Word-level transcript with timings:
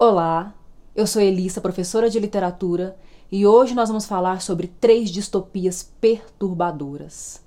Olá, 0.00 0.54
eu 0.94 1.08
sou 1.08 1.20
Elissa, 1.20 1.60
professora 1.60 2.08
de 2.08 2.20
literatura, 2.20 2.96
e 3.32 3.44
hoje 3.44 3.74
nós 3.74 3.88
vamos 3.88 4.06
falar 4.06 4.40
sobre 4.40 4.68
três 4.68 5.10
distopias 5.10 5.82
perturbadoras. 6.00 7.42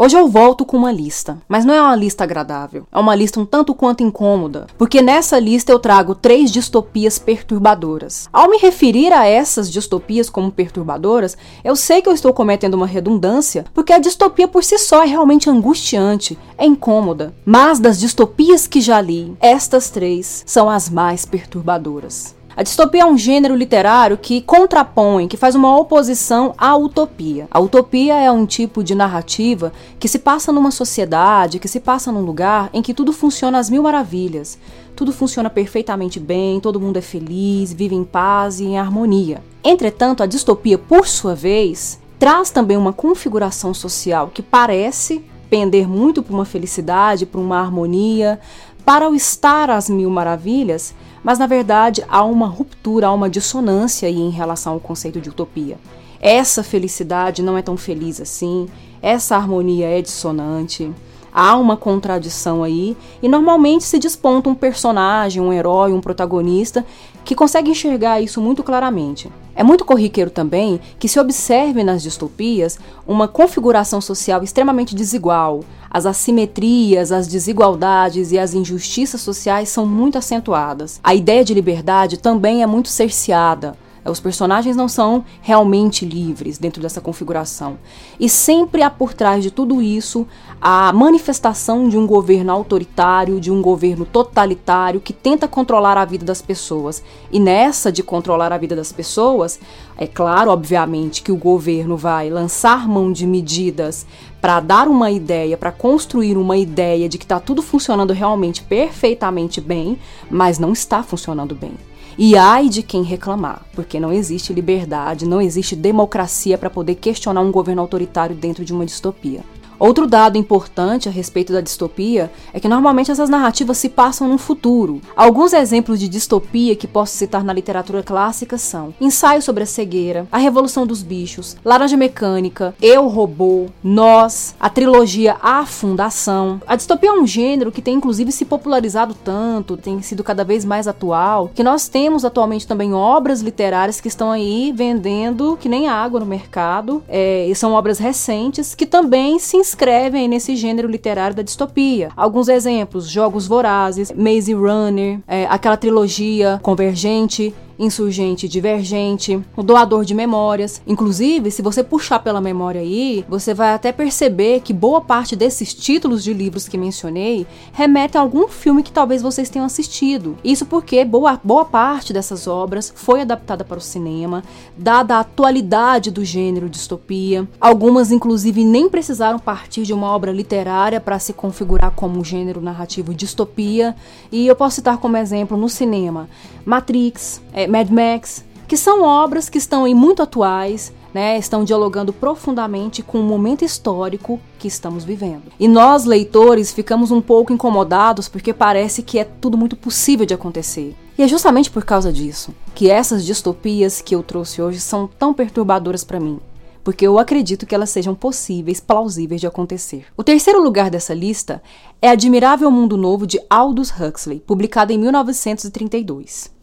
Hoje 0.00 0.16
eu 0.16 0.28
volto 0.28 0.64
com 0.64 0.76
uma 0.76 0.92
lista, 0.92 1.42
mas 1.48 1.64
não 1.64 1.74
é 1.74 1.82
uma 1.82 1.96
lista 1.96 2.22
agradável, 2.22 2.86
é 2.92 2.98
uma 3.00 3.16
lista 3.16 3.40
um 3.40 3.44
tanto 3.44 3.74
quanto 3.74 4.00
incômoda, 4.00 4.68
porque 4.78 5.02
nessa 5.02 5.40
lista 5.40 5.72
eu 5.72 5.78
trago 5.80 6.14
três 6.14 6.52
distopias 6.52 7.18
perturbadoras. 7.18 8.28
Ao 8.32 8.48
me 8.48 8.58
referir 8.58 9.12
a 9.12 9.26
essas 9.26 9.68
distopias 9.68 10.30
como 10.30 10.52
perturbadoras, 10.52 11.36
eu 11.64 11.74
sei 11.74 12.00
que 12.00 12.08
eu 12.08 12.12
estou 12.12 12.32
cometendo 12.32 12.74
uma 12.74 12.86
redundância, 12.86 13.64
porque 13.74 13.92
a 13.92 13.98
distopia 13.98 14.46
por 14.46 14.62
si 14.62 14.78
só 14.78 15.02
é 15.02 15.06
realmente 15.06 15.50
angustiante, 15.50 16.38
é 16.56 16.64
incômoda. 16.64 17.34
Mas 17.44 17.80
das 17.80 17.98
distopias 17.98 18.68
que 18.68 18.80
já 18.80 19.00
li, 19.00 19.36
estas 19.40 19.90
três 19.90 20.44
são 20.46 20.70
as 20.70 20.88
mais 20.88 21.24
perturbadoras. 21.24 22.37
A 22.58 22.64
distopia 22.64 23.02
é 23.02 23.06
um 23.06 23.16
gênero 23.16 23.54
literário 23.54 24.18
que 24.18 24.42
contrapõe, 24.42 25.28
que 25.28 25.36
faz 25.36 25.54
uma 25.54 25.78
oposição 25.78 26.54
à 26.58 26.76
utopia. 26.76 27.46
A 27.52 27.60
utopia 27.60 28.14
é 28.14 28.32
um 28.32 28.44
tipo 28.44 28.82
de 28.82 28.96
narrativa 28.96 29.72
que 29.96 30.08
se 30.08 30.18
passa 30.18 30.52
numa 30.52 30.72
sociedade, 30.72 31.60
que 31.60 31.68
se 31.68 31.78
passa 31.78 32.10
num 32.10 32.22
lugar 32.22 32.68
em 32.72 32.82
que 32.82 32.92
tudo 32.92 33.12
funciona 33.12 33.60
às 33.60 33.70
mil 33.70 33.84
maravilhas. 33.84 34.58
Tudo 34.96 35.12
funciona 35.12 35.48
perfeitamente 35.48 36.18
bem, 36.18 36.58
todo 36.58 36.80
mundo 36.80 36.96
é 36.96 37.00
feliz, 37.00 37.72
vive 37.72 37.94
em 37.94 38.02
paz 38.02 38.58
e 38.58 38.64
em 38.64 38.76
harmonia. 38.76 39.40
Entretanto, 39.62 40.24
a 40.24 40.26
distopia, 40.26 40.76
por 40.76 41.06
sua 41.06 41.36
vez, 41.36 42.00
traz 42.18 42.50
também 42.50 42.76
uma 42.76 42.92
configuração 42.92 43.72
social 43.72 44.32
que 44.34 44.42
parece 44.42 45.24
pender 45.48 45.86
muito 45.86 46.24
para 46.24 46.34
uma 46.34 46.44
felicidade, 46.44 47.24
para 47.24 47.40
uma 47.40 47.60
harmonia, 47.60 48.40
para 48.84 49.08
o 49.08 49.14
estar 49.14 49.70
às 49.70 49.88
mil 49.88 50.10
maravilhas, 50.10 50.94
mas 51.22 51.38
na 51.38 51.46
verdade 51.46 52.04
há 52.08 52.22
uma 52.24 52.46
ruptura, 52.46 53.08
há 53.08 53.12
uma 53.12 53.30
dissonância 53.30 54.08
aí 54.08 54.18
em 54.18 54.30
relação 54.30 54.74
ao 54.74 54.80
conceito 54.80 55.20
de 55.20 55.28
utopia. 55.28 55.78
Essa 56.20 56.62
felicidade 56.62 57.42
não 57.42 57.56
é 57.56 57.62
tão 57.62 57.76
feliz 57.76 58.20
assim, 58.20 58.68
essa 59.00 59.36
harmonia 59.36 59.86
é 59.86 60.02
dissonante, 60.02 60.92
há 61.32 61.56
uma 61.56 61.76
contradição 61.76 62.64
aí, 62.64 62.96
e 63.22 63.28
normalmente 63.28 63.84
se 63.84 63.98
desponta 63.98 64.50
um 64.50 64.54
personagem, 64.54 65.40
um 65.40 65.52
herói, 65.52 65.92
um 65.92 66.00
protagonista 66.00 66.84
que 67.24 67.34
consegue 67.34 67.70
enxergar 67.70 68.20
isso 68.20 68.40
muito 68.40 68.62
claramente. 68.62 69.30
É 69.58 69.64
muito 69.64 69.84
corriqueiro 69.84 70.30
também 70.30 70.78
que 71.00 71.08
se 71.08 71.18
observe 71.18 71.82
nas 71.82 72.00
distopias 72.00 72.78
uma 73.04 73.26
configuração 73.26 74.00
social 74.00 74.40
extremamente 74.44 74.94
desigual. 74.94 75.64
As 75.90 76.06
assimetrias, 76.06 77.10
as 77.10 77.26
desigualdades 77.26 78.30
e 78.30 78.38
as 78.38 78.54
injustiças 78.54 79.20
sociais 79.20 79.68
são 79.68 79.84
muito 79.84 80.16
acentuadas. 80.16 81.00
A 81.02 81.12
ideia 81.12 81.44
de 81.44 81.54
liberdade 81.54 82.18
também 82.18 82.62
é 82.62 82.66
muito 82.68 82.88
cerceada. 82.88 83.76
Os 84.10 84.20
personagens 84.20 84.76
não 84.76 84.88
são 84.88 85.24
realmente 85.40 86.04
livres 86.04 86.58
dentro 86.58 86.80
dessa 86.82 87.00
configuração. 87.00 87.78
E 88.18 88.28
sempre 88.28 88.82
há 88.82 88.90
por 88.90 89.14
trás 89.14 89.42
de 89.42 89.50
tudo 89.50 89.82
isso 89.82 90.26
a 90.60 90.92
manifestação 90.92 91.88
de 91.88 91.96
um 91.96 92.06
governo 92.06 92.52
autoritário, 92.52 93.40
de 93.40 93.50
um 93.50 93.62
governo 93.62 94.04
totalitário 94.04 95.00
que 95.00 95.12
tenta 95.12 95.46
controlar 95.46 95.96
a 95.96 96.04
vida 96.04 96.24
das 96.24 96.42
pessoas. 96.42 97.02
E 97.30 97.38
nessa 97.38 97.92
de 97.92 98.02
controlar 98.02 98.52
a 98.52 98.58
vida 98.58 98.74
das 98.74 98.92
pessoas, 98.92 99.60
é 99.96 100.06
claro, 100.06 100.50
obviamente, 100.50 101.22
que 101.22 101.32
o 101.32 101.36
governo 101.36 101.96
vai 101.96 102.30
lançar 102.30 102.88
mão 102.88 103.12
de 103.12 103.26
medidas 103.26 104.06
para 104.40 104.60
dar 104.60 104.88
uma 104.88 105.10
ideia, 105.10 105.56
para 105.56 105.72
construir 105.72 106.36
uma 106.36 106.56
ideia 106.56 107.08
de 107.08 107.18
que 107.18 107.24
está 107.24 107.40
tudo 107.40 107.62
funcionando 107.62 108.12
realmente 108.12 108.62
perfeitamente 108.62 109.60
bem, 109.60 109.98
mas 110.30 110.58
não 110.58 110.72
está 110.72 111.02
funcionando 111.02 111.54
bem. 111.54 111.72
E 112.20 112.36
ai 112.36 112.68
de 112.68 112.82
quem 112.82 113.04
reclamar, 113.04 113.64
porque 113.74 114.00
não 114.00 114.12
existe 114.12 114.52
liberdade, 114.52 115.24
não 115.24 115.40
existe 115.40 115.76
democracia 115.76 116.58
para 116.58 116.68
poder 116.68 116.96
questionar 116.96 117.40
um 117.42 117.52
governo 117.52 117.80
autoritário 117.80 118.34
dentro 118.34 118.64
de 118.64 118.72
uma 118.72 118.84
distopia. 118.84 119.44
Outro 119.78 120.06
dado 120.06 120.36
importante 120.36 121.08
a 121.08 121.12
respeito 121.12 121.52
da 121.52 121.60
distopia 121.60 122.30
é 122.52 122.58
que 122.58 122.68
normalmente 122.68 123.12
essas 123.12 123.28
narrativas 123.28 123.78
se 123.78 123.88
passam 123.88 124.26
no 124.26 124.36
futuro. 124.36 125.00
Alguns 125.16 125.52
exemplos 125.52 126.00
de 126.00 126.08
distopia 126.08 126.74
que 126.74 126.86
posso 126.86 127.16
citar 127.16 127.44
na 127.44 127.52
literatura 127.52 128.02
clássica 128.02 128.58
são 128.58 128.92
Ensaio 129.00 129.40
sobre 129.40 129.62
a 129.62 129.66
Cegueira, 129.66 130.26
A 130.32 130.38
Revolução 130.38 130.84
dos 130.84 131.02
Bichos, 131.02 131.56
Laranja 131.64 131.96
Mecânica, 131.96 132.74
Eu 132.82 133.06
Robô, 133.06 133.66
Nós, 133.82 134.54
a 134.58 134.68
trilogia 134.68 135.36
A 135.40 135.64
Fundação. 135.64 136.60
A 136.66 136.74
distopia 136.74 137.10
é 137.10 137.12
um 137.12 137.26
gênero 137.26 137.70
que 137.70 137.82
tem 137.82 137.94
inclusive 137.94 138.32
se 138.32 138.44
popularizado 138.44 139.14
tanto, 139.14 139.76
tem 139.76 140.02
sido 140.02 140.24
cada 140.24 140.44
vez 140.44 140.64
mais 140.64 140.88
atual, 140.88 141.50
que 141.54 141.62
nós 141.62 141.86
temos 141.86 142.24
atualmente 142.24 142.66
também 142.66 142.92
obras 142.92 143.40
literárias 143.40 144.00
que 144.00 144.08
estão 144.08 144.30
aí 144.30 144.72
vendendo 144.74 145.56
que 145.60 145.68
nem 145.68 145.88
água 145.88 146.18
no 146.18 146.26
mercado, 146.26 147.02
é, 147.08 147.46
e 147.46 147.54
são 147.54 147.72
obras 147.72 147.98
recentes 147.98 148.74
que 148.74 148.86
também 148.86 149.38
se 149.38 149.56
inscrevem 149.68 150.28
nesse 150.28 150.56
gênero 150.56 150.88
literário 150.88 151.36
da 151.36 151.42
distopia. 151.42 152.10
Alguns 152.16 152.48
exemplos: 152.48 153.08
Jogos 153.08 153.46
Vorazes, 153.46 154.10
Maze 154.12 154.52
Runner, 154.54 155.20
é, 155.28 155.46
aquela 155.46 155.76
trilogia 155.76 156.58
Convergente, 156.62 157.54
insurgente 157.78 158.48
divergente, 158.48 159.40
o 159.56 159.62
doador 159.62 160.04
de 160.04 160.14
memórias. 160.14 160.82
Inclusive, 160.86 161.50
se 161.50 161.62
você 161.62 161.84
puxar 161.84 162.18
pela 162.18 162.40
memória 162.40 162.80
aí, 162.80 163.24
você 163.28 163.54
vai 163.54 163.72
até 163.72 163.92
perceber 163.92 164.60
que 164.60 164.72
boa 164.72 165.00
parte 165.00 165.36
desses 165.36 165.72
títulos 165.72 166.24
de 166.24 166.32
livros 166.32 166.66
que 166.66 166.76
mencionei 166.76 167.46
remetem 167.72 168.18
a 168.18 168.22
algum 168.22 168.48
filme 168.48 168.82
que 168.82 168.90
talvez 168.90 169.22
vocês 169.22 169.48
tenham 169.48 169.66
assistido. 169.66 170.36
Isso 170.42 170.66
porque 170.66 171.04
boa, 171.04 171.40
boa 171.44 171.64
parte 171.64 172.12
dessas 172.12 172.46
obras 172.46 172.92
foi 172.94 173.20
adaptada 173.20 173.64
para 173.64 173.78
o 173.78 173.82
cinema, 173.82 174.42
dada 174.76 175.16
a 175.16 175.20
atualidade 175.20 176.10
do 176.10 176.24
gênero 176.24 176.68
distopia. 176.68 177.48
Algumas, 177.60 178.10
inclusive, 178.10 178.64
nem 178.64 178.88
precisaram 178.88 179.38
partir 179.38 179.82
de 179.82 179.92
uma 179.92 180.08
obra 180.08 180.32
literária 180.32 181.00
para 181.00 181.18
se 181.18 181.32
configurar 181.32 181.92
como 181.92 182.18
um 182.18 182.24
gênero 182.24 182.60
narrativo 182.60 183.14
distopia. 183.14 183.94
E 184.32 184.46
eu 184.46 184.56
posso 184.56 184.76
citar 184.76 184.98
como 184.98 185.16
exemplo 185.16 185.56
no 185.56 185.68
cinema 185.68 186.28
Matrix, 186.68 187.40
é, 187.52 187.66
Mad 187.68 187.90
Max, 187.90 188.44
que 188.66 188.76
são 188.76 189.02
obras 189.02 189.48
que 189.48 189.58
estão 189.58 189.84
aí 189.84 189.94
muito 189.94 190.22
atuais, 190.22 190.92
né, 191.12 191.38
estão 191.38 191.64
dialogando 191.64 192.12
profundamente 192.12 193.02
com 193.02 193.18
o 193.18 193.24
momento 193.24 193.64
histórico 193.64 194.38
que 194.58 194.68
estamos 194.68 195.04
vivendo. 195.04 195.44
E 195.58 195.66
nós, 195.66 196.04
leitores, 196.04 196.72
ficamos 196.72 197.10
um 197.10 197.20
pouco 197.20 197.52
incomodados 197.52 198.28
porque 198.28 198.52
parece 198.52 199.02
que 199.02 199.18
é 199.18 199.24
tudo 199.24 199.56
muito 199.56 199.76
possível 199.76 200.26
de 200.26 200.34
acontecer. 200.34 200.94
E 201.16 201.22
é 201.22 201.28
justamente 201.28 201.70
por 201.70 201.84
causa 201.84 202.12
disso 202.12 202.54
que 202.74 202.90
essas 202.90 203.24
distopias 203.24 204.00
que 204.00 204.14
eu 204.14 204.22
trouxe 204.22 204.62
hoje 204.62 204.80
são 204.80 205.08
tão 205.08 205.34
perturbadoras 205.34 206.04
para 206.04 206.20
mim. 206.20 206.38
Porque 206.84 207.06
eu 207.06 207.18
acredito 207.18 207.66
que 207.66 207.74
elas 207.74 207.90
sejam 207.90 208.14
possíveis, 208.14 208.80
plausíveis 208.80 209.40
de 209.40 209.46
acontecer. 209.46 210.06
O 210.16 210.22
terceiro 210.22 210.62
lugar 210.62 210.90
dessa 210.90 211.12
lista 211.12 211.62
é 212.00 212.08
Admirável 212.08 212.70
Mundo 212.70 212.96
Novo 212.96 213.26
de 213.26 213.40
Aldous 213.50 213.90
Huxley, 213.90 214.40
publicado 214.40 214.92
em 214.92 214.98
1932. 214.98 216.57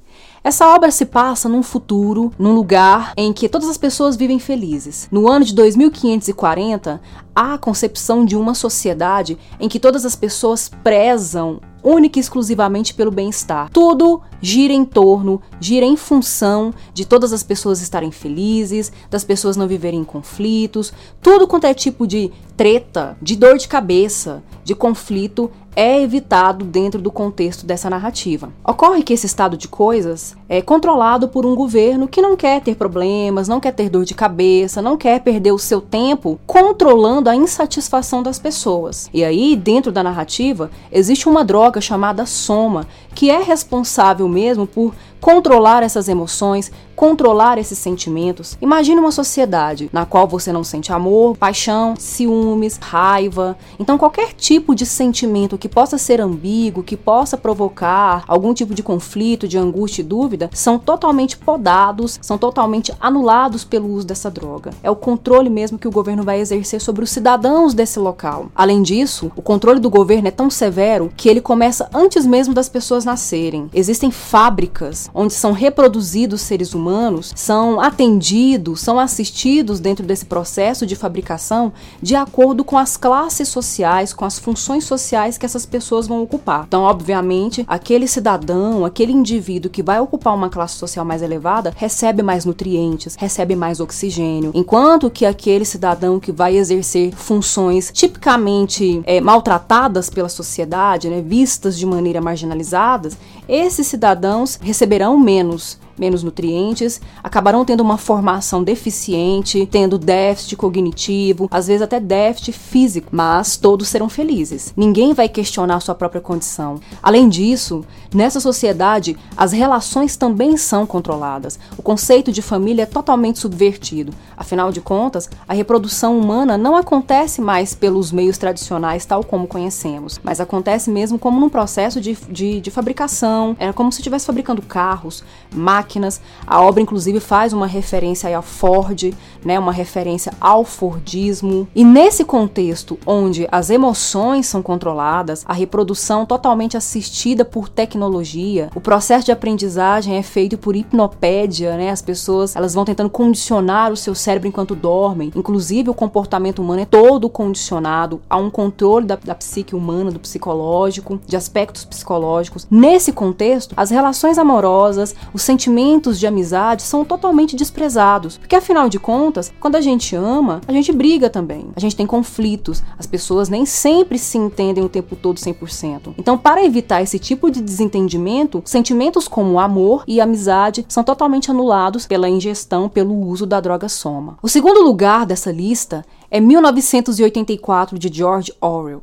Essa 0.46 0.68
obra 0.68 0.92
se 0.92 1.08
passa 1.08 1.50
num 1.50 1.64
futuro, 1.64 2.32
num 2.38 2.54
lugar 2.54 3.14
em 3.18 3.34
que 3.34 3.50
todas 3.50 3.68
as 3.68 3.80
pessoas 3.80 4.16
vivem 4.16 4.38
felizes. 4.38 5.08
No 5.12 5.28
ano 5.28 5.44
de 5.44 5.56
2540, 5.56 7.02
há 7.36 7.54
a 7.56 7.58
concepção 7.58 8.24
de 8.24 8.36
uma 8.36 8.54
sociedade 8.54 9.40
em 9.60 9.68
que 9.68 9.80
todas 9.80 10.06
as 10.06 10.16
pessoas 10.16 10.70
prezam 10.84 11.60
única 11.86 12.18
e 12.18 12.22
exclusivamente 12.22 12.94
pelo 12.94 13.12
bem-estar. 13.12 13.70
Tudo 13.72 14.22
gira 14.42 14.74
em 14.74 14.86
torno, 14.86 15.42
gira 15.60 15.86
em 15.86 15.96
função 15.96 16.74
de 16.94 17.06
todas 17.06 17.32
as 17.32 17.44
pessoas 17.44 17.82
estarem 17.82 18.12
felizes, 18.12 18.92
das 19.10 19.24
pessoas 19.24 19.56
não 19.56 19.68
viverem 19.68 20.02
em 20.02 20.04
conflitos. 20.04 20.92
Tudo 21.22 21.48
quanto 21.48 21.66
é 21.66 21.74
tipo 21.74 22.08
de 22.08 22.32
treta, 22.58 23.18
de 23.22 23.36
dor 23.36 23.58
de 23.58 23.68
cabeça, 23.68 24.44
de 24.64 24.74
conflito 24.74 25.52
é 25.76 26.02
evitado 26.02 26.64
dentro 26.64 27.02
do 27.02 27.12
contexto 27.12 27.66
dessa 27.66 27.90
narrativa. 27.90 28.50
Ocorre 28.64 29.04
que 29.04 29.14
esse 29.14 29.26
estado 29.26 29.58
de 29.58 29.68
coisas 29.68 30.36
é 30.48 30.62
controlado 30.62 31.28
por 31.28 31.46
um 31.46 31.56
governo 31.56 32.08
que 32.08 32.22
não 32.22 32.36
quer 32.36 32.62
ter 32.62 32.76
problemas, 32.76 33.48
não 33.48 33.60
quer 33.60 33.74
ter 33.74 33.90
dor 33.90 34.06
de 34.06 34.14
cabeça, 34.14 34.82
não 34.82 34.98
quer 34.98 35.20
perder 35.20 35.52
o 35.52 35.60
seu 35.60 35.82
tempo 35.82 36.40
controlando 36.46 37.30
a 37.30 37.36
insatisfação 37.36 38.24
das 38.24 38.40
pessoas. 38.40 39.10
E 39.14 39.24
aí, 39.24 39.56
dentro 39.56 39.92
da 39.92 40.04
narrativa, 40.04 40.72
existe 40.92 41.28
uma 41.28 41.44
droga 41.44 41.82
chamada 41.82 42.26
soma, 42.26 42.88
que 43.14 43.30
é 43.30 43.42
responsável 43.42 44.28
mesmo 44.28 44.66
por 44.66 44.94
controlar 45.20 45.84
essas 45.84 46.08
emoções, 46.08 46.72
controlar 46.96 47.58
esses 47.58 47.78
sentimentos. 47.78 48.58
Imagine 48.62 49.00
uma 49.00 49.12
sociedade 49.12 49.90
na 49.92 50.06
qual 50.06 50.28
você 50.28 50.52
não 50.52 50.64
sente 50.64 50.94
amor, 50.94 51.36
paixão, 51.36 51.96
ciúmes, 51.98 52.78
raiva. 52.82 53.58
Então, 53.78 53.98
qualquer 53.98 54.34
tipo 54.34 54.74
de 54.74 54.86
sentimento 54.86 55.58
que 55.58 55.68
possa 55.68 55.98
ser 55.98 56.22
ambíguo, 56.22 56.84
que 56.84 56.96
possa 56.96 57.38
provocar 57.38 58.24
algum 58.28 58.54
tipo 58.54 58.74
de 58.74 58.82
conflito, 58.82 59.48
de 59.48 59.58
angústia 59.58 60.02
e 60.02 60.06
dúvida, 60.06 60.50
são 60.54 60.80
totalmente 60.80 61.38
podados, 61.38 62.18
são 62.22 62.38
totalmente 62.38 62.94
anulados 63.00 63.64
pelo 63.64 63.92
uso 63.92 64.08
dessa 64.08 64.32
droga. 64.32 64.72
É 64.82 64.90
o 64.90 64.96
controle 64.96 65.50
mesmo 65.50 65.78
que 65.78 65.88
o 65.88 65.92
governo 65.92 66.24
vai 66.24 66.40
exercer 66.40 66.80
sobre 66.80 67.04
os 67.04 67.10
cidadãos 67.10 67.74
desse 67.74 68.00
local. 68.00 68.48
Além 68.56 68.82
disso, 68.82 69.32
o 69.36 69.42
controle 69.42 69.80
do 69.80 69.90
governo 69.90 70.28
é 70.28 70.32
tão 70.32 70.50
severo 70.50 71.12
que 71.18 71.28
ele 71.28 71.42
começa 71.42 71.90
antes 71.94 72.26
mesmo 72.26 72.54
das 72.54 72.70
pessoas 72.70 73.04
nascerem. 73.04 73.70
Existem 73.74 74.12
fábricas 74.12 75.10
onde 75.16 75.34
são 75.34 75.54
reproduzidos 75.54 76.42
seres 76.42 76.74
humanos 76.74 77.32
são 77.36 77.80
atendidos, 77.80 78.82
são 78.82 79.00
assistidos 79.00 79.80
dentro 79.80 80.06
desse 80.06 80.26
processo 80.26 80.86
de 80.86 80.96
fabricação 80.96 81.72
de 82.02 82.16
acordo 82.16 82.64
com 82.64 82.78
as 82.78 82.98
classes 82.98 83.48
sociais, 83.48 84.14
com 84.14 84.26
as 84.26 84.38
funções 84.38 84.84
sociais 84.84 85.38
que 85.38 85.46
essas 85.46 85.66
pessoas 85.66 86.08
vão 86.08 86.22
ocupar. 86.22 86.66
Então, 86.68 86.84
obviamente, 86.84 87.64
aquele 87.68 88.08
cidadão, 88.08 88.84
aquele 88.84 89.14
indivíduo 89.14 89.72
que 89.72 89.82
vai 89.82 90.00
ocupar 90.00 90.36
uma 90.36 90.50
classe 90.50 90.76
social 90.76 91.06
mais 91.06 91.22
elevada 91.22 91.74
recebe 91.76 92.22
mais 92.22 92.44
nutrientes, 92.44 93.16
recebe 93.16 93.56
mais 93.56 93.80
oxigênio, 93.80 94.52
enquanto 94.54 95.10
que 95.10 95.26
aquele 95.26 95.64
cidadão 95.64 96.20
que 96.20 96.32
vai 96.32 96.58
exercer 96.58 97.14
funções 97.16 97.92
tipicamente 97.94 99.02
é, 99.06 99.22
maltratadas 99.22 100.10
pela 100.10 100.28
sociedade, 100.28 101.10
né, 101.10 101.22
vistas 101.22 101.78
de 101.78 101.86
maneira 101.86 102.20
marginalizadas, 102.20 103.18
esses 103.48 103.88
cidadãos 103.88 104.60
receberão 104.62 104.95
menos 105.18 105.78
menos 105.98 106.24
nutrientes, 106.24 107.02
acabarão 107.24 107.66
tendo 107.66 107.82
uma 107.82 107.98
formação 107.98 108.64
deficiente, 108.64 109.68
tendo 109.70 109.98
déficit 109.98 110.56
cognitivo, 110.56 111.48
às 111.50 111.68
vezes 111.68 111.82
até 111.82 112.00
déficit 112.00 112.52
físico, 112.52 113.10
mas 113.12 113.58
todos 113.58 113.88
serão 113.88 114.10
felizes. 114.10 114.74
Ninguém 114.76 115.14
vai 115.14 115.30
questionar 115.30 115.80
sua 115.80 115.96
própria 115.96 116.22
condição. 116.22 116.80
Além 117.02 117.30
disso, 117.30 117.86
nessa 118.14 118.40
sociedade, 118.40 119.18
as 119.36 119.52
relações 119.52 120.16
também 120.16 120.58
são 120.58 120.86
controladas. 120.86 121.60
O 121.78 121.82
conceito 121.82 122.32
de 122.32 122.42
família 122.42 122.84
é 122.84 122.86
totalmente 122.86 123.40
subvertido. 123.40 124.14
Afinal 124.38 124.72
de 124.72 124.82
contas, 124.82 125.30
a 125.48 125.54
reprodução 125.54 126.18
humana 126.18 126.58
não 126.58 126.76
acontece 126.76 127.42
mais 127.42 127.74
pelos 127.74 128.12
meios 128.12 128.38
tradicionais, 128.38 129.06
tal 129.06 129.24
como 129.24 129.48
conhecemos, 129.48 130.20
mas 130.24 130.40
acontece 130.40 130.90
mesmo 130.90 131.18
como 131.18 131.40
num 131.40 131.50
processo 131.50 132.02
de, 132.02 132.18
de, 132.30 132.62
de 132.62 132.72
fabricação. 132.72 133.56
É 133.60 133.72
como 133.72 133.92
se 133.92 134.00
estivesse 134.00 134.26
fabricando 134.26 134.62
carros, 134.62 135.24
máquinas 135.54 135.85
máquinas. 135.86 136.20
A 136.48 136.62
obra, 136.62 136.82
inclusive, 136.82 137.20
faz 137.20 137.54
uma 137.54 137.68
referência 137.68 138.36
a 138.36 138.42
Ford, 138.42 139.14
né, 139.44 139.58
uma 139.60 139.72
referência 139.72 140.34
ao 140.42 140.66
Fordismo. 140.66 141.68
E 141.76 141.84
nesse 141.86 142.26
contexto, 142.26 142.98
onde 143.06 143.48
as 143.52 143.70
emoções 143.70 144.48
são 144.48 144.62
controladas, 144.62 145.46
a 145.48 145.54
reprodução 145.54 146.26
totalmente 146.26 146.76
assistida 146.76 147.46
por 147.46 147.70
tecnologia, 147.70 148.70
o 148.76 148.82
processo 148.82 149.26
de 149.26 149.32
aprendizagem 149.32 150.18
é 150.18 150.24
feito 150.24 150.58
por 150.58 150.76
hipnopédia, 150.76 151.78
né? 151.78 151.92
As 151.92 152.02
pessoas 152.02 152.56
elas 152.56 152.74
vão 152.74 152.84
tentando 152.84 153.10
condicionar 153.10 153.92
o 153.92 153.98
seu 153.98 154.16
cérebro 154.16 154.48
enquanto 154.48 154.76
dormem. 154.76 155.32
Inclusive, 155.36 155.90
o 155.90 155.94
comportamento 155.94 156.62
humano 156.62 156.82
é 156.82 156.86
todo 156.86 157.30
condicionado 157.30 158.22
a 158.30 158.38
um 158.38 158.50
controle 158.50 159.06
da, 159.06 159.16
da 159.16 159.36
psique 159.36 159.76
humana, 159.76 160.12
do 160.12 160.20
psicológico, 160.20 161.20
de 161.28 161.36
aspectos 161.36 161.86
psicológicos. 161.86 162.68
Nesse 162.70 163.12
contexto, 163.12 163.74
as 163.78 163.92
relações 163.92 164.38
amorosas, 164.38 165.16
os 165.34 165.42
sentimentos 165.42 165.75
sentimentos 165.76 166.18
de 166.18 166.26
amizade 166.26 166.84
são 166.84 167.04
totalmente 167.04 167.56
desprezados. 167.56 168.38
Porque 168.38 168.56
afinal 168.56 168.88
de 168.88 168.98
contas, 168.98 169.52
quando 169.60 169.76
a 169.76 169.82
gente 169.82 170.16
ama, 170.16 170.62
a 170.66 170.72
gente 170.72 170.92
briga 170.94 171.30
também. 171.30 171.68
A 171.76 171.80
gente 171.80 171.96
tem 171.96 172.08
conflitos. 172.08 172.82
As 172.98 173.06
pessoas 173.06 173.50
nem 173.50 173.66
sempre 173.66 174.18
se 174.18 174.38
entendem 174.38 174.84
o 174.84 174.90
tempo 174.90 175.18
todo 175.18 175.38
100%. 175.38 176.14
Então, 176.18 176.38
para 176.38 176.64
evitar 176.64 177.02
esse 177.02 177.20
tipo 177.20 177.52
de 177.52 177.62
desentendimento, 177.62 178.62
sentimentos 178.64 179.28
como 179.28 179.60
amor 179.60 180.06
e 180.08 180.22
amizade 180.22 180.86
são 180.88 181.04
totalmente 181.04 181.52
anulados 181.52 182.08
pela 182.08 182.30
ingestão, 182.30 182.88
pelo 182.88 183.14
uso 183.14 183.46
da 183.46 183.60
droga 183.60 183.90
soma. 183.90 184.38
O 184.42 184.48
segundo 184.48 184.82
lugar 184.82 185.26
dessa 185.26 185.52
lista 185.52 186.06
é 186.32 186.40
1984 186.40 188.00
de 188.00 188.10
George 188.14 188.54
Orwell, 188.62 189.02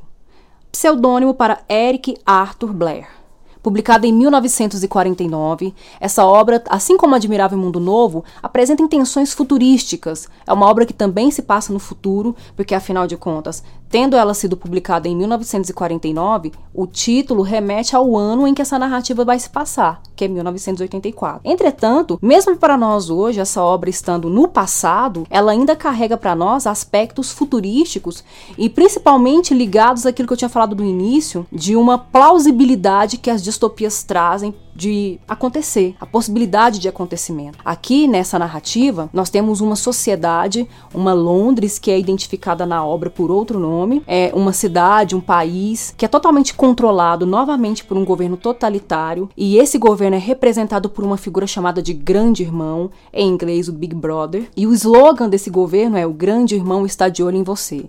pseudônimo 0.71 1.35
para 1.35 1.61
Eric 1.69 2.17
Arthur 2.25 2.73
Blair. 2.73 3.22
Publicada 3.63 4.07
em 4.07 4.13
1949, 4.13 5.73
essa 6.01 6.27
obra, 6.27 6.63
assim 6.69 6.97
como 6.97 7.15
Admirável 7.15 7.57
Mundo 7.57 7.79
Novo, 7.79 8.25
apresenta 8.43 8.83
intenções 8.83 9.33
futurísticas. 9.33 10.29
É 10.45 10.53
uma 10.53 10.67
obra 10.67 10.85
que 10.85 10.93
também 10.93 11.31
se 11.31 11.43
passa 11.43 11.73
no 11.73 11.79
futuro, 11.79 12.35
porque 12.57 12.75
afinal 12.75 13.07
de 13.07 13.17
contas, 13.17 13.63
tendo 13.93 14.17
ela 14.17 14.33
sido 14.33 14.57
publicada 14.57 15.07
em 15.07 15.15
1949, 15.15 16.51
o 16.73 16.87
título 16.87 17.43
remete 17.43 17.95
ao 17.95 18.17
ano 18.17 18.47
em 18.49 18.55
que 18.55 18.63
essa 18.63 18.79
narrativa 18.79 19.23
vai 19.23 19.39
se 19.39 19.51
passar, 19.51 20.01
que 20.17 20.25
é 20.25 20.29
1984. 20.29 21.43
Entretanto, 21.45 22.19
mesmo 22.23 22.57
para 22.57 22.79
nós 22.79 23.11
hoje, 23.11 23.39
essa 23.39 23.63
obra 23.63 23.91
estando 23.91 24.31
no 24.31 24.49
passado, 24.49 25.27
ela 25.29 25.53
ainda 25.53 25.77
carrega 25.77 26.17
para 26.17 26.35
nós 26.35 26.67
aspectos 26.67 27.31
futurísticos 27.33 28.25
e 28.57 28.71
principalmente 28.71 29.53
ligados 29.53 30.07
àquilo 30.07 30.27
que 30.27 30.33
eu 30.33 30.39
tinha 30.39 30.49
falado 30.49 30.75
do 30.75 30.83
início, 30.83 31.47
de 31.53 31.77
uma 31.77 31.99
plausibilidade 31.99 33.19
que 33.19 33.31
as 33.31 33.43
distopias 33.53 34.03
trazem 34.03 34.55
de 34.75 35.19
acontecer, 35.29 35.95
a 36.01 36.07
possibilidade 36.07 36.79
de 36.79 36.89
acontecimento. 36.89 37.59
Aqui 37.65 38.07
nessa 38.07 38.39
narrativa, 38.39 39.11
nós 39.13 39.31
temos 39.31 39.61
uma 39.61 39.77
sociedade, 39.77 40.69
uma 40.95 41.13
Londres 41.13 41.79
que 41.79 41.91
é 41.91 41.99
identificada 41.99 42.65
na 42.65 42.85
obra 42.85 43.11
por 43.11 43.31
outro 43.31 43.59
nome, 43.59 44.03
é 44.07 44.31
uma 44.35 44.53
cidade, 44.53 45.15
um 45.15 45.21
país 45.21 45.95
que 45.97 46.05
é 46.05 46.09
totalmente 46.09 46.55
controlado 46.55 47.27
novamente 47.27 47.85
por 47.85 47.97
um 47.97 48.05
governo 48.05 48.37
totalitário, 48.37 49.29
e 49.37 49.57
esse 49.59 49.79
governo 49.79 50.17
é 50.17 50.21
representado 50.21 50.89
por 50.89 51.05
uma 51.05 51.17
figura 51.17 51.47
chamada 51.47 51.83
de 51.83 51.93
Grande 51.93 52.43
Irmão, 52.43 52.91
em 53.13 53.29
inglês 53.29 53.69
o 53.69 53.73
Big 53.73 53.95
Brother, 53.95 54.49
e 54.57 54.67
o 54.67 54.73
slogan 54.73 55.29
desse 55.29 55.51
governo 55.51 55.97
é 55.97 56.07
o 56.07 56.13
Grande 56.13 56.55
Irmão 56.55 56.87
está 56.87 57.09
de 57.09 57.23
olho 57.23 57.37
em 57.37 57.43
você. 57.43 57.85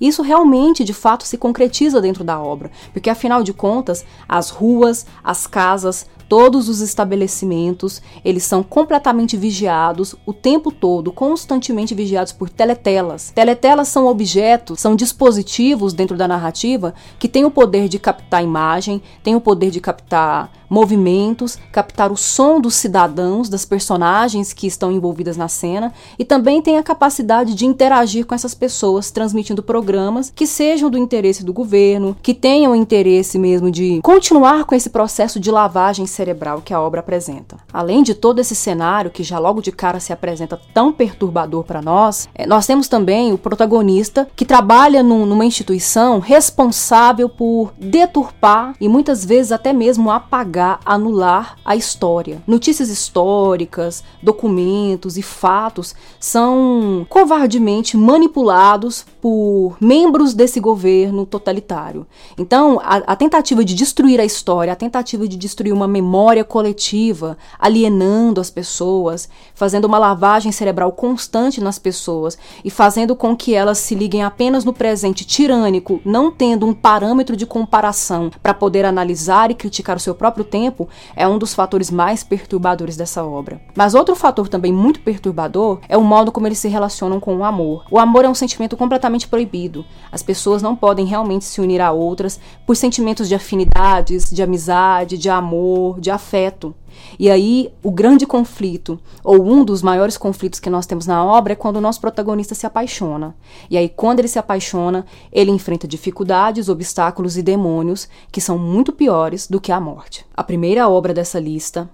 Isso 0.00 0.22
realmente, 0.22 0.84
de 0.84 0.94
fato, 0.94 1.24
se 1.24 1.36
concretiza 1.36 2.00
dentro 2.00 2.24
da 2.24 2.40
obra, 2.40 2.70
porque 2.92 3.10
afinal 3.10 3.42
de 3.42 3.52
contas, 3.52 4.04
as 4.28 4.50
ruas, 4.50 5.06
as 5.22 5.46
casas, 5.46 6.06
todos 6.28 6.68
os 6.68 6.80
estabelecimentos, 6.80 8.02
eles 8.24 8.44
são 8.44 8.62
completamente 8.62 9.36
vigiados 9.36 10.14
o 10.26 10.32
tempo 10.32 10.70
todo, 10.70 11.10
constantemente 11.10 11.94
vigiados 11.94 12.32
por 12.32 12.50
teletelas. 12.50 13.32
Teletelas 13.34 13.88
são 13.88 14.06
objetos, 14.06 14.80
são 14.80 14.94
dispositivos 14.94 15.92
dentro 15.92 16.16
da 16.16 16.28
narrativa 16.28 16.94
que 17.18 17.28
têm 17.28 17.44
o 17.44 17.50
poder 17.50 17.88
de 17.88 17.98
captar 17.98 18.44
imagem, 18.44 19.02
têm 19.22 19.34
o 19.34 19.40
poder 19.40 19.70
de 19.70 19.80
captar 19.80 20.50
movimentos, 20.68 21.58
captar 21.72 22.12
o 22.12 22.16
som 22.16 22.60
dos 22.60 22.74
cidadãos, 22.74 23.48
das 23.48 23.64
personagens 23.64 24.52
que 24.52 24.66
estão 24.66 24.92
envolvidas 24.92 25.36
na 25.36 25.48
cena 25.48 25.92
e 26.18 26.24
também 26.24 26.60
tem 26.60 26.76
a 26.76 26.82
capacidade 26.82 27.54
de 27.54 27.64
interagir 27.64 28.26
com 28.26 28.34
essas 28.34 28.54
pessoas, 28.54 29.10
transmitindo 29.10 29.62
programas 29.62 30.30
que 30.34 30.46
sejam 30.46 30.90
do 30.90 30.98
interesse 30.98 31.44
do 31.44 31.52
governo, 31.52 32.16
que 32.22 32.34
tenham 32.34 32.74
interesse 32.74 33.38
mesmo 33.38 33.70
de 33.70 34.00
continuar 34.02 34.64
com 34.64 34.74
esse 34.74 34.90
processo 34.90 35.40
de 35.40 35.50
lavagem 35.50 36.06
cerebral 36.18 36.60
que 36.60 36.74
a 36.74 36.80
obra 36.80 37.00
apresenta. 37.00 37.56
Além 37.72 38.02
de 38.02 38.12
todo 38.14 38.40
esse 38.40 38.54
cenário 38.54 39.10
que 39.10 39.22
já 39.22 39.38
logo 39.38 39.62
de 39.62 39.70
cara 39.70 40.00
se 40.00 40.12
apresenta 40.12 40.60
tão 40.74 40.92
perturbador 40.92 41.62
para 41.62 41.80
nós, 41.80 42.28
eh, 42.34 42.46
nós 42.46 42.66
temos 42.66 42.88
também 42.88 43.32
o 43.32 43.38
protagonista 43.38 44.28
que 44.34 44.44
trabalha 44.44 45.02
num, 45.02 45.24
numa 45.24 45.44
instituição 45.44 46.18
responsável 46.18 47.28
por 47.28 47.72
deturpar 47.78 48.74
e 48.80 48.88
muitas 48.88 49.24
vezes 49.24 49.52
até 49.52 49.72
mesmo 49.72 50.10
apagar 50.10 50.80
anular 50.84 51.56
a 51.64 51.76
história. 51.76 52.42
Notícias 52.46 52.88
históricas, 52.88 54.02
documentos 54.20 55.16
e 55.16 55.22
fatos 55.22 55.94
são 56.18 57.06
covardemente 57.08 57.96
manipulados 57.96 59.06
por 59.22 59.76
membros 59.80 60.34
desse 60.34 60.58
governo 60.58 61.24
totalitário. 61.24 62.06
Então, 62.36 62.80
a, 62.82 62.96
a 63.12 63.16
tentativa 63.16 63.64
de 63.64 63.74
destruir 63.74 64.20
a 64.20 64.24
história, 64.24 64.72
a 64.72 64.76
tentativa 64.76 65.28
de 65.28 65.36
destruir 65.36 65.72
uma 65.72 65.86
memória 65.86 66.07
coletiva, 66.44 67.36
alienando 67.58 68.40
as 68.40 68.50
pessoas, 68.50 69.28
fazendo 69.54 69.84
uma 69.84 69.98
lavagem 69.98 70.52
cerebral 70.52 70.92
constante 70.92 71.60
nas 71.60 71.78
pessoas 71.78 72.38
e 72.64 72.70
fazendo 72.70 73.14
com 73.16 73.36
que 73.36 73.54
elas 73.54 73.78
se 73.78 73.94
liguem 73.94 74.22
apenas 74.22 74.64
no 74.64 74.72
presente 74.72 75.24
tirânico, 75.24 76.00
não 76.04 76.30
tendo 76.30 76.66
um 76.66 76.74
parâmetro 76.74 77.36
de 77.36 77.46
comparação 77.46 78.30
para 78.42 78.54
poder 78.54 78.84
analisar 78.84 79.50
e 79.50 79.54
criticar 79.54 79.96
o 79.96 80.00
seu 80.00 80.14
próprio 80.14 80.44
tempo 80.44 80.88
é 81.14 81.26
um 81.26 81.38
dos 81.38 81.54
fatores 81.54 81.90
mais 81.90 82.22
perturbadores 82.22 82.96
dessa 82.96 83.24
obra. 83.24 83.60
Mas 83.74 83.94
outro 83.94 84.14
fator 84.14 84.48
também 84.48 84.72
muito 84.72 85.00
perturbador 85.00 85.80
é 85.88 85.96
o 85.96 86.02
modo 86.02 86.32
como 86.32 86.46
eles 86.46 86.58
se 86.58 86.68
relacionam 86.68 87.20
com 87.20 87.36
o 87.36 87.44
amor. 87.44 87.84
O 87.90 87.98
amor 87.98 88.24
é 88.24 88.28
um 88.28 88.34
sentimento 88.34 88.76
completamente 88.76 89.28
proibido. 89.28 89.84
As 90.10 90.22
pessoas 90.22 90.62
não 90.62 90.74
podem 90.74 91.06
realmente 91.06 91.44
se 91.44 91.60
unir 91.60 91.80
a 91.80 91.92
outras 91.92 92.40
por 92.66 92.76
sentimentos 92.76 93.28
de 93.28 93.34
afinidades, 93.34 94.30
de 94.30 94.42
amizade, 94.42 95.18
de 95.18 95.28
amor, 95.28 95.97
de 96.00 96.10
afeto. 96.10 96.74
E 97.18 97.30
aí, 97.30 97.72
o 97.82 97.90
grande 97.90 98.26
conflito, 98.26 98.98
ou 99.22 99.42
um 99.42 99.64
dos 99.64 99.82
maiores 99.82 100.16
conflitos 100.16 100.60
que 100.60 100.70
nós 100.70 100.86
temos 100.86 101.06
na 101.06 101.24
obra, 101.24 101.52
é 101.52 101.56
quando 101.56 101.76
o 101.76 101.80
nosso 101.80 102.00
protagonista 102.00 102.54
se 102.54 102.66
apaixona. 102.66 103.34
E 103.70 103.76
aí, 103.76 103.88
quando 103.88 104.18
ele 104.18 104.28
se 104.28 104.38
apaixona, 104.38 105.06
ele 105.32 105.50
enfrenta 105.50 105.86
dificuldades, 105.86 106.68
obstáculos 106.68 107.36
e 107.36 107.42
demônios 107.42 108.08
que 108.30 108.40
são 108.40 108.58
muito 108.58 108.92
piores 108.92 109.46
do 109.46 109.60
que 109.60 109.72
a 109.72 109.80
morte. 109.80 110.24
A 110.36 110.42
primeira 110.42 110.88
obra 110.88 111.14
dessa 111.14 111.38
lista 111.38 111.88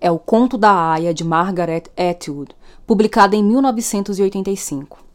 é 0.00 0.10
O 0.10 0.18
Conto 0.18 0.58
da 0.58 0.92
Aya, 0.92 1.14
de 1.14 1.24
Margaret 1.24 1.84
Atwood, 1.96 2.54
publicada 2.86 3.36
em 3.36 3.44
1985. 3.44 5.11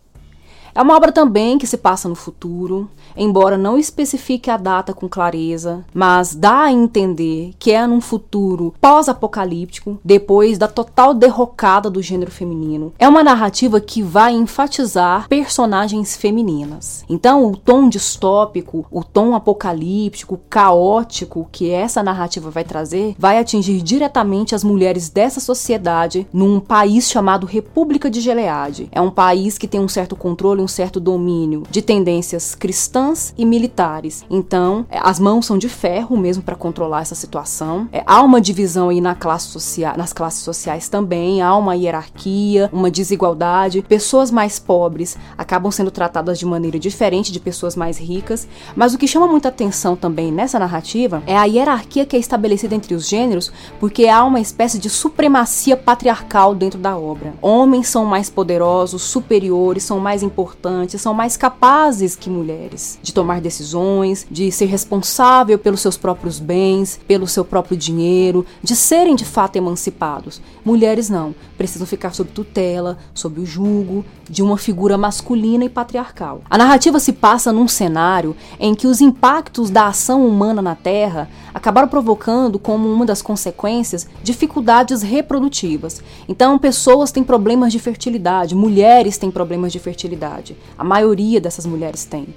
É 0.78 0.82
uma 0.84 0.96
obra 0.96 1.12
também 1.12 1.58
que 1.58 1.66
se 1.66 1.76
passa 1.76 2.08
no 2.08 2.14
futuro, 2.14 2.88
embora 3.16 3.58
não 3.58 3.80
especifique 3.80 4.52
a 4.52 4.58
data 4.58 4.94
com 4.94 5.10
clareza, 5.10 5.84
mas 5.92 6.36
dá 6.36 6.66
a 6.66 6.72
entender 6.72 7.56
que 7.58 7.72
é 7.72 7.88
num 7.88 8.00
futuro 8.00 8.76
pós-apocalíptico, 8.80 10.00
depois 10.06 10.60
da 10.60 10.68
total 10.68 11.16
derrocada 11.16 11.90
do 11.90 12.00
gênero 12.00 12.30
feminino. 12.30 12.94
É 13.00 13.10
uma 13.10 13.24
narrativa 13.24 13.82
que 13.82 14.04
vai 14.04 14.34
enfatizar 14.34 15.28
personagens 15.28 16.16
femininas. 16.16 17.04
Então, 17.10 17.48
o 17.48 17.58
tom 17.58 17.90
distópico, 17.90 18.86
o 18.92 19.04
tom 19.04 19.34
apocalíptico, 19.34 20.40
caótico 20.48 21.50
que 21.52 21.72
essa 21.72 22.04
narrativa 22.04 22.52
vai 22.52 22.64
trazer, 22.64 23.16
vai 23.18 23.40
atingir 23.40 23.82
diretamente 23.82 24.54
as 24.54 24.64
mulheres 24.64 25.10
dessa 25.10 25.40
sociedade 25.40 26.28
num 26.32 26.60
país 26.60 27.10
chamado 27.10 27.48
República 27.48 28.12
de 28.12 28.22
Gilead. 28.22 28.90
É 28.92 29.02
um 29.02 29.10
país 29.10 29.58
que 29.58 29.68
tem 29.68 29.82
um 29.82 29.88
certo 29.88 30.16
controle, 30.16 30.67
um 30.68 30.70
certo 30.70 31.00
domínio 31.00 31.64
de 31.72 31.82
tendências 31.82 32.54
cristãs 32.54 33.34
e 33.38 33.46
militares. 33.46 34.26
Então, 34.30 34.86
é, 34.90 35.00
as 35.02 35.18
mãos 35.18 35.46
são 35.46 35.58
de 35.58 35.70
ferro 35.70 36.18
mesmo 36.18 36.44
para 36.44 36.58
controlar 36.58 37.02
essa 37.02 37.16
situação. 37.16 37.88
É, 37.94 38.04
há 38.06 38.22
uma 38.22 38.42
divisão 38.42 38.90
aí 38.90 39.00
na 39.00 39.16
classe 39.16 39.48
social, 39.48 39.96
nas 39.98 40.12
classes 40.12 40.44
sociais 40.44 40.90
também, 40.90 41.42
há 41.42 41.56
uma 41.56 41.74
hierarquia, 41.74 42.70
uma 42.74 42.92
desigualdade. 42.92 43.82
Pessoas 43.82 44.30
mais 44.30 44.60
pobres 44.60 45.18
acabam 45.38 45.72
sendo 45.72 45.90
tratadas 45.90 46.38
de 46.38 46.46
maneira 46.46 46.78
diferente 46.78 47.32
de 47.32 47.40
pessoas 47.40 47.78
mais 47.78 47.98
ricas, 47.98 48.46
mas 48.76 48.94
o 48.94 48.98
que 48.98 49.08
chama 49.08 49.26
muita 49.26 49.48
atenção 49.48 49.96
também 49.96 50.34
nessa 50.34 50.60
narrativa 50.60 51.24
é 51.26 51.38
a 51.38 51.46
hierarquia 51.46 52.06
que 52.06 52.18
é 52.18 52.20
estabelecida 52.20 52.76
entre 52.76 52.94
os 52.94 53.08
gêneros, 53.08 53.54
porque 53.80 54.08
há 54.08 54.22
uma 54.26 54.42
espécie 54.42 54.80
de 54.80 54.90
supremacia 54.90 55.78
patriarcal 55.78 56.54
dentro 56.54 56.78
da 56.78 56.98
obra. 56.98 57.34
Homens 57.42 57.88
são 57.88 58.04
mais 58.04 58.30
poderosos, 58.30 59.04
superiores, 59.04 59.84
são 59.84 59.98
mais 60.02 60.22
importantes 60.22 60.57
são 60.98 61.14
mais 61.14 61.38
capazes 61.38 62.16
que 62.16 62.30
mulheres 62.30 63.00
de 63.02 63.14
tomar 63.14 63.42
decisões, 63.42 64.26
de 64.30 64.52
ser 64.52 64.66
responsável 64.66 65.58
pelos 65.58 65.82
seus 65.82 65.98
próprios 65.98 66.40
bens, 66.40 67.00
pelo 67.08 67.28
seu 67.28 67.46
próprio 67.46 67.78
dinheiro, 67.78 68.46
de 68.62 68.76
serem 68.76 69.16
de 69.16 69.26
fato 69.26 69.56
emancipados. 69.56 70.42
Mulheres 70.64 71.10
não, 71.10 71.34
precisam 71.58 71.88
ficar 71.88 72.14
sob 72.14 72.30
tutela, 72.32 72.98
sob 73.14 73.40
o 73.42 73.46
jugo 73.46 74.06
de 74.30 74.44
uma 74.44 74.58
figura 74.58 74.98
masculina 74.98 75.66
e 75.66 75.70
patriarcal. 75.70 76.42
A 76.50 76.58
narrativa 76.58 77.00
se 77.00 77.14
passa 77.14 77.52
num 77.52 77.68
cenário 77.68 78.36
em 78.60 78.76
que 78.76 78.88
os 78.88 79.02
impactos 79.02 79.70
da 79.70 79.88
ação 79.88 80.28
humana 80.28 80.62
na 80.62 80.76
Terra 80.76 81.30
acabaram 81.54 81.88
provocando, 81.88 82.60
como 82.60 82.92
uma 82.92 83.06
das 83.06 83.22
consequências, 83.22 84.08
dificuldades 84.22 85.02
reprodutivas. 85.02 86.02
Então, 86.28 86.60
pessoas 86.60 87.12
têm 87.12 87.24
problemas 87.24 87.72
de 87.72 87.80
fertilidade, 87.80 88.54
mulheres 88.54 89.18
têm 89.18 89.32
problemas 89.32 89.72
de 89.72 89.80
fertilidade. 89.80 90.37
A 90.78 90.84
maioria 90.84 91.40
dessas 91.42 91.66
mulheres 91.66 92.06
tem. 92.06 92.28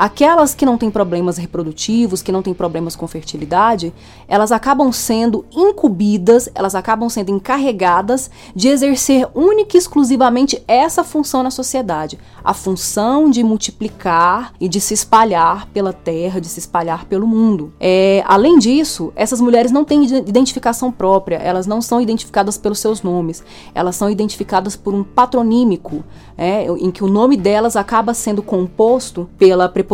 Aquelas 0.00 0.54
que 0.54 0.64
não 0.64 0.78
têm 0.78 0.90
problemas 0.90 1.36
reprodutivos, 1.36 2.22
que 2.22 2.32
não 2.32 2.40
têm 2.40 2.54
problemas 2.54 2.96
com 2.96 3.06
fertilidade, 3.06 3.92
elas 4.26 4.50
acabam 4.50 4.90
sendo 4.90 5.44
incumbidas, 5.54 6.48
elas 6.54 6.74
acabam 6.74 7.06
sendo 7.10 7.30
encarregadas 7.30 8.30
de 8.56 8.68
exercer 8.68 9.28
única 9.34 9.76
e 9.76 9.78
exclusivamente 9.78 10.64
essa 10.66 11.04
função 11.04 11.42
na 11.42 11.50
sociedade, 11.50 12.18
a 12.42 12.54
função 12.54 13.28
de 13.28 13.44
multiplicar 13.44 14.54
e 14.58 14.70
de 14.70 14.80
se 14.80 14.94
espalhar 14.94 15.66
pela 15.66 15.92
terra, 15.92 16.40
de 16.40 16.48
se 16.48 16.60
espalhar 16.60 17.04
pelo 17.04 17.26
mundo. 17.26 17.70
É, 17.78 18.24
além 18.26 18.58
disso, 18.58 19.12
essas 19.14 19.38
mulheres 19.38 19.70
não 19.70 19.84
têm 19.84 20.02
identificação 20.02 20.90
própria, 20.90 21.36
elas 21.36 21.66
não 21.66 21.82
são 21.82 22.00
identificadas 22.00 22.56
pelos 22.56 22.78
seus 22.78 23.02
nomes, 23.02 23.44
elas 23.74 23.96
são 23.96 24.08
identificadas 24.08 24.76
por 24.76 24.94
um 24.94 25.04
patronímico, 25.04 26.02
é, 26.38 26.64
em 26.64 26.90
que 26.90 27.04
o 27.04 27.06
nome 27.06 27.36
delas 27.36 27.76
acaba 27.76 28.14
sendo 28.14 28.42
composto 28.42 29.28
pela 29.36 29.68
preposição 29.68 29.89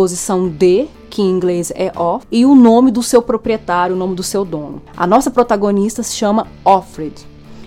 de, 0.58 0.88
que 1.08 1.22
em 1.22 1.30
inglês 1.30 1.72
é 1.74 1.90
of, 1.98 2.26
e 2.30 2.44
o 2.44 2.54
nome 2.54 2.90
do 2.90 3.02
seu 3.02 3.22
proprietário, 3.22 3.96
o 3.96 3.98
nome 3.98 4.14
do 4.14 4.22
seu 4.22 4.44
dono. 4.44 4.82
A 4.96 5.06
nossa 5.06 5.30
protagonista 5.30 6.02
se 6.02 6.14
chama 6.14 6.46
Offred. 6.64 7.14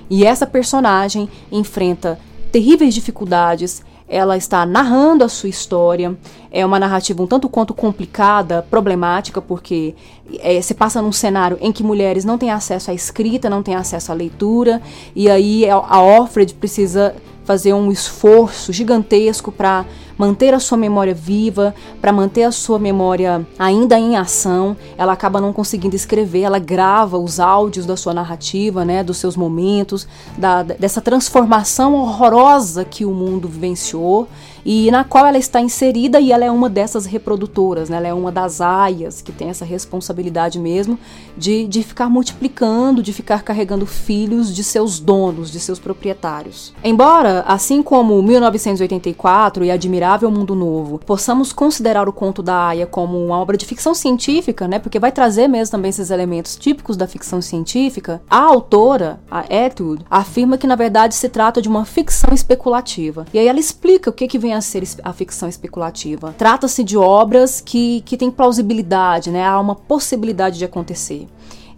E 0.10 0.26
essa 0.26 0.46
personagem 0.46 1.30
enfrenta 1.52 2.20
terríveis 2.52 2.94
dificuldades, 2.94 3.84
ela 4.08 4.36
está 4.36 4.66
narrando 4.66 5.24
a 5.24 5.30
sua 5.30 5.50
história. 5.50 6.18
É 6.52 6.66
uma 6.66 6.80
narrativa 6.80 7.22
um 7.22 7.28
tanto 7.28 7.48
quanto 7.48 7.74
complicada, 7.74 8.66
problemática, 8.70 9.40
porque 9.40 9.96
é, 10.40 10.60
se 10.62 10.74
passa 10.74 11.02
num 11.02 11.12
cenário 11.12 11.58
em 11.62 11.72
que 11.72 11.84
mulheres 11.84 12.26
não 12.26 12.38
têm 12.38 12.50
acesso 12.50 12.90
à 12.90 12.94
escrita, 12.94 13.50
não 13.50 13.62
têm 13.62 13.76
acesso 13.76 14.12
à 14.12 14.16
leitura, 14.16 14.82
e 15.16 15.30
aí 15.30 15.70
a 15.70 16.02
Offred 16.02 16.56
precisa 16.56 17.16
fazer 17.44 17.74
um 17.74 17.92
esforço 17.92 18.74
gigantesco 18.74 19.52
para 19.52 19.86
manter 20.20 20.54
a 20.54 20.60
sua 20.60 20.78
memória 20.78 21.14
viva, 21.14 21.74
para 22.02 22.12
manter 22.12 22.44
a 22.44 22.52
sua 22.52 22.78
memória 22.78 23.48
ainda 23.58 23.98
em 23.98 24.18
ação. 24.18 24.76
Ela 24.98 25.14
acaba 25.14 25.40
não 25.40 25.54
conseguindo 25.54 25.96
escrever, 25.96 26.42
ela 26.42 26.60
grava 26.60 27.18
os 27.18 27.40
áudios 27.40 27.86
da 27.86 27.96
sua 27.96 28.14
narrativa, 28.14 28.84
né, 28.84 29.02
dos 29.02 29.18
seus 29.18 29.38
momentos, 29.38 30.06
da, 30.38 30.62
dessa 30.62 31.00
transformação 31.00 31.96
horrorosa 31.96 32.84
que 32.84 33.06
o 33.06 33.12
mundo 33.12 33.48
vivenciou 33.48 34.28
e 34.66 34.92
na 34.92 35.04
qual 35.04 35.26
ela 35.26 35.38
está 35.38 35.62
inserida 35.62 36.20
e 36.20 36.32
ela 36.32 36.46
é 36.46 36.52
uma 36.52 36.70
dessas 36.70 37.06
reprodutoras, 37.06 37.90
né? 37.90 37.98
ela 37.98 38.08
é 38.08 38.14
uma 38.14 38.32
das 38.32 38.62
aias 38.62 39.22
que 39.22 39.32
tem 39.32 39.50
essa 39.50 39.66
responsabilidade 39.66 40.60
mesmo 40.60 41.00
de, 41.38 41.68
de 41.68 41.84
ficar 41.84 42.10
multiplicando, 42.10 43.02
de 43.02 43.14
ficar 43.14 43.42
carregando 43.44 43.86
filhos 43.86 44.54
de 44.54 44.64
seus 44.64 45.00
donos, 45.00 45.52
de 45.52 45.60
seus 45.60 45.80
proprietários. 45.80 46.74
Embora, 46.84 47.44
assim 47.48 47.82
como 47.82 48.22
1984 48.22 49.64
e 49.66 49.72
Admirável 50.10 50.32
Mundo 50.32 50.56
Novo, 50.56 50.98
possamos 50.98 51.54
considerar 51.54 52.10
o 52.10 52.14
conto 52.14 52.42
da 52.42 52.70
Aya 52.70 52.88
como 52.88 53.24
uma 53.24 53.38
obra 53.38 53.56
de 53.56 53.64
ficção 53.64 53.94
científica, 53.94 54.68
né? 54.68 54.80
porque 54.80 54.98
vai 54.98 55.12
trazer 55.12 55.48
mesmo 55.48 55.74
também 55.74 55.90
esses 55.90 56.10
elementos 56.10 56.56
típicos 56.56 56.98
da 56.98 57.06
ficção 57.06 57.40
científica, 57.44 58.20
a 58.28 58.40
autora, 58.40 59.20
a 59.30 59.42
Atwood, 59.42 60.04
afirma 60.10 60.58
que 60.58 60.66
na 60.66 60.76
verdade 60.76 61.14
se 61.14 61.30
trata 61.30 61.62
de 61.62 61.70
uma 61.70 61.86
ficção 61.86 62.34
especulativa. 62.34 63.28
E 63.32 63.38
aí 63.38 63.48
ela 63.48 63.60
explica 63.60 64.10
o 64.10 64.14
que, 64.14 64.28
que 64.28 64.40
vem 64.40 64.56
a 64.56 64.62
ser 64.62 64.84
a 65.04 65.14
ficção 65.14 65.48
especulativa. 65.48 66.34
Trata-se 66.36 66.84
de 66.84 66.98
obras 66.98 67.62
que, 67.62 68.02
que 68.02 68.18
têm 68.18 68.32
plausibilidade, 68.32 69.30
né? 69.30 69.46
há 69.46 69.60
uma 69.60 69.76
possibilidade 69.76 70.58
de 70.58 70.66
acontecer. 70.66 71.28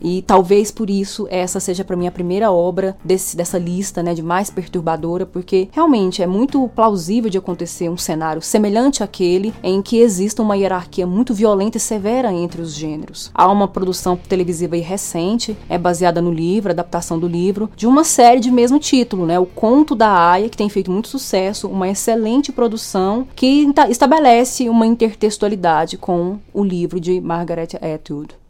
E 0.01 0.21
talvez 0.21 0.71
por 0.71 0.89
isso 0.89 1.27
essa 1.29 1.59
seja 1.59 1.83
para 1.83 1.95
mim 1.95 2.07
a 2.07 2.11
primeira 2.11 2.51
obra 2.51 2.97
desse, 3.03 3.37
dessa 3.37 3.57
lista, 3.57 4.01
né, 4.01 4.13
de 4.13 4.23
mais 4.23 4.49
perturbadora, 4.49 5.25
porque 5.25 5.69
realmente 5.71 6.21
é 6.21 6.27
muito 6.27 6.67
plausível 6.69 7.29
de 7.29 7.37
acontecer 7.37 7.89
um 7.89 7.97
cenário 7.97 8.41
semelhante 8.41 9.03
àquele 9.03 9.53
em 9.63 9.81
que 9.81 9.99
exista 9.99 10.41
uma 10.41 10.57
hierarquia 10.57 11.05
muito 11.05 11.33
violenta 11.33 11.77
e 11.77 11.79
severa 11.79 12.33
entre 12.33 12.61
os 12.61 12.73
gêneros. 12.73 13.31
Há 13.33 13.51
uma 13.51 13.67
produção 13.67 14.15
televisiva 14.17 14.75
recente, 14.81 15.57
é 15.69 15.77
baseada 15.77 16.21
no 16.21 16.31
livro, 16.31 16.71
adaptação 16.71 17.19
do 17.19 17.27
livro, 17.27 17.69
de 17.75 17.85
uma 17.85 18.03
série 18.03 18.39
de 18.39 18.51
mesmo 18.51 18.79
título, 18.79 19.25
né, 19.25 19.39
O 19.39 19.45
Conto 19.45 19.95
da 19.95 20.11
Aya, 20.11 20.49
que 20.49 20.57
tem 20.57 20.69
feito 20.69 20.91
muito 20.91 21.07
sucesso, 21.07 21.67
uma 21.67 21.89
excelente 21.89 22.51
produção 22.51 23.27
que 23.35 23.67
estabelece 23.89 24.69
uma 24.69 24.85
intertextualidade 24.85 25.97
com 25.97 26.37
o 26.53 26.63
livro 26.63 26.99
de 26.99 27.19
Margaret 27.19 27.69
Atwood. 27.81 28.40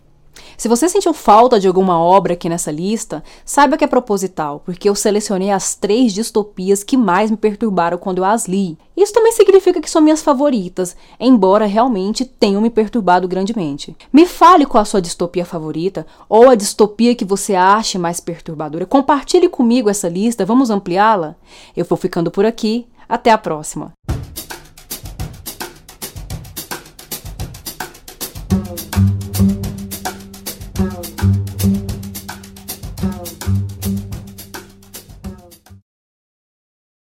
Se 0.62 0.68
você 0.68 0.88
sentiu 0.88 1.12
falta 1.12 1.60
de 1.60 1.68
alguma 1.68 2.00
obra 2.00 2.34
aqui 2.34 2.48
nessa 2.48 2.70
lista, 2.70 3.24
saiba 3.44 3.76
que 3.76 3.84
é 3.84 3.88
proposital, 3.88 4.62
porque 4.64 4.88
eu 4.88 4.94
selecionei 4.94 5.50
as 5.50 5.74
três 5.74 6.14
distopias 6.14 6.84
que 6.84 6.96
mais 6.96 7.32
me 7.32 7.38
perturbaram 7.38 7.98
quando 7.98 8.20
eu 8.20 8.26
as 8.26 8.48
li. 8.48 8.78
Isso 8.96 9.12
também 9.12 9.32
significa 9.32 9.82
que 9.82 9.90
são 9.90 10.04
minhas 10.04 10.22
favoritas, 10.22 10.96
embora 11.20 11.66
realmente 11.66 12.26
tenham 12.26 12.62
me 12.62 12.70
perturbado 12.70 13.28
grandemente. 13.28 13.98
Me 14.14 14.28
fale 14.28 14.68
qual 14.68 14.84
a 14.84 14.86
sua 14.86 15.02
distopia 15.02 15.46
favorita, 15.46 16.06
ou 16.30 16.52
a 16.52 16.54
distopia 16.54 17.16
que 17.16 17.26
você 17.26 17.56
ache 17.56 17.98
mais 17.98 18.20
perturbadora. 18.20 18.86
Compartilhe 18.86 19.50
comigo 19.50 19.90
essa 19.90 20.08
lista, 20.08 20.46
vamos 20.46 20.70
ampliá-la? 20.70 21.36
Eu 21.76 21.86
vou 21.86 21.98
ficando 21.98 22.30
por 22.30 22.46
aqui. 22.46 22.86
Até 23.10 23.32
a 23.32 23.38
próxima! 23.40 23.94